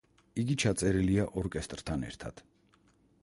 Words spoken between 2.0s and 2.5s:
ერთად.